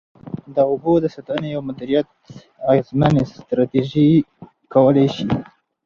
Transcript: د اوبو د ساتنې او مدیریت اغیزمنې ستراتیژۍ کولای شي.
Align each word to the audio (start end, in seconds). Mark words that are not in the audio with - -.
د 0.55 0.57
اوبو 0.71 0.93
د 0.99 1.05
ساتنې 1.15 1.49
او 1.57 1.61
مدیریت 1.69 2.07
اغیزمنې 2.71 3.23
ستراتیژۍ 3.33 4.11
کولای 4.73 5.07
شي. 5.15 5.27